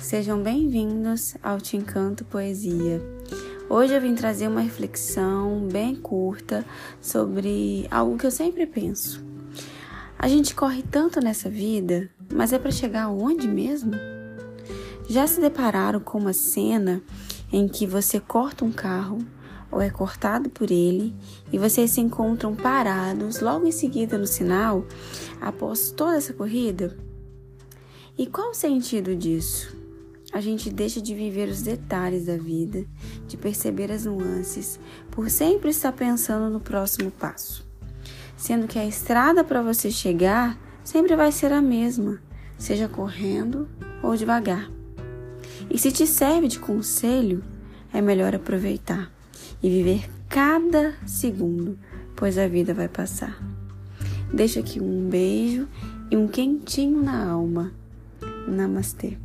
Sejam 0.00 0.42
bem-vindos 0.42 1.36
ao 1.42 1.60
Te 1.60 1.76
Encanto 1.76 2.24
Poesia. 2.24 3.02
Hoje 3.68 3.94
eu 3.94 4.00
vim 4.00 4.14
trazer 4.14 4.48
uma 4.48 4.62
reflexão 4.62 5.68
bem 5.70 5.94
curta 5.94 6.64
sobre 7.02 7.86
algo 7.90 8.16
que 8.16 8.24
eu 8.24 8.30
sempre 8.30 8.66
penso. 8.66 9.22
A 10.18 10.26
gente 10.26 10.54
corre 10.54 10.82
tanto 10.82 11.20
nessa 11.20 11.50
vida, 11.50 12.08
mas 12.32 12.50
é 12.50 12.58
para 12.58 12.70
chegar 12.70 13.04
aonde 13.04 13.46
mesmo? 13.46 13.92
Já 15.06 15.26
se 15.26 15.38
depararam 15.38 16.00
com 16.00 16.16
uma 16.16 16.32
cena 16.32 17.02
em 17.52 17.68
que 17.68 17.86
você 17.86 18.18
corta 18.18 18.64
um 18.64 18.72
carro 18.72 19.18
ou 19.70 19.82
é 19.82 19.90
cortado 19.90 20.48
por 20.48 20.70
ele 20.70 21.14
e 21.52 21.58
vocês 21.58 21.90
se 21.90 22.00
encontram 22.00 22.56
parados 22.56 23.40
logo 23.40 23.66
em 23.66 23.72
seguida 23.72 24.16
no 24.16 24.26
sinal 24.26 24.82
após 25.42 25.90
toda 25.90 26.16
essa 26.16 26.32
corrida? 26.32 26.96
E 28.16 28.26
qual 28.26 28.50
o 28.50 28.54
sentido 28.54 29.14
disso? 29.14 29.79
A 30.32 30.40
gente 30.40 30.70
deixa 30.70 31.00
de 31.00 31.14
viver 31.14 31.48
os 31.48 31.62
detalhes 31.62 32.26
da 32.26 32.36
vida, 32.36 32.84
de 33.26 33.36
perceber 33.36 33.90
as 33.90 34.04
nuances, 34.04 34.78
por 35.10 35.28
sempre 35.28 35.70
estar 35.70 35.92
pensando 35.92 36.52
no 36.52 36.60
próximo 36.60 37.10
passo. 37.10 37.66
Sendo 38.36 38.68
que 38.68 38.78
a 38.78 38.86
estrada 38.86 39.42
para 39.42 39.62
você 39.62 39.90
chegar 39.90 40.58
sempre 40.84 41.16
vai 41.16 41.32
ser 41.32 41.52
a 41.52 41.60
mesma, 41.60 42.20
seja 42.56 42.88
correndo 42.88 43.68
ou 44.02 44.16
devagar. 44.16 44.70
E 45.68 45.78
se 45.78 45.90
te 45.90 46.06
serve 46.06 46.48
de 46.48 46.58
conselho, 46.58 47.42
é 47.92 48.00
melhor 48.00 48.34
aproveitar 48.34 49.12
e 49.62 49.68
viver 49.68 50.08
cada 50.28 50.94
segundo, 51.06 51.78
pois 52.16 52.38
a 52.38 52.46
vida 52.46 52.72
vai 52.72 52.88
passar. 52.88 53.36
Deixo 54.32 54.60
aqui 54.60 54.80
um 54.80 55.08
beijo 55.08 55.68
e 56.10 56.16
um 56.16 56.28
quentinho 56.28 57.02
na 57.02 57.30
alma. 57.30 57.72
Namastê. 58.46 59.18